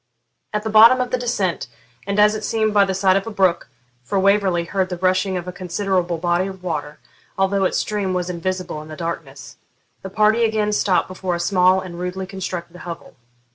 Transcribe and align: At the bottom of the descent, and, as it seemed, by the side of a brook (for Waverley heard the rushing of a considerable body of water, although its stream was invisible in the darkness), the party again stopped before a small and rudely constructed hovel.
At 0.51 0.63
the 0.63 0.69
bottom 0.71 0.99
of 0.99 1.11
the 1.11 1.17
descent, 1.19 1.67
and, 2.07 2.19
as 2.19 2.33
it 2.33 2.43
seemed, 2.43 2.73
by 2.73 2.85
the 2.85 2.95
side 2.95 3.15
of 3.17 3.27
a 3.27 3.29
brook 3.29 3.69
(for 4.03 4.17
Waverley 4.19 4.63
heard 4.63 4.89
the 4.89 4.97
rushing 4.97 5.37
of 5.37 5.47
a 5.47 5.51
considerable 5.51 6.17
body 6.17 6.47
of 6.47 6.63
water, 6.63 6.97
although 7.37 7.65
its 7.65 7.77
stream 7.77 8.11
was 8.15 8.27
invisible 8.27 8.81
in 8.81 8.87
the 8.87 8.95
darkness), 8.97 9.57
the 10.01 10.09
party 10.09 10.43
again 10.43 10.71
stopped 10.71 11.07
before 11.07 11.35
a 11.35 11.39
small 11.39 11.81
and 11.81 11.99
rudely 11.99 12.25
constructed 12.25 12.77
hovel. 12.77 13.15